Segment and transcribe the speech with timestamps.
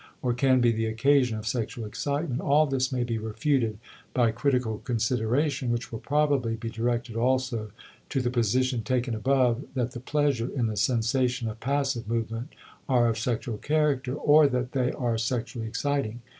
[0.23, 3.77] or can be the occasion of sexual excitement; all this may be refuted
[4.15, 7.69] by critical consideration, which will probably be directed also
[8.09, 12.53] to the position taken above that the pleasure in the sensations of passive movement
[12.89, 16.19] are of sexual character or that they are sexually exciting.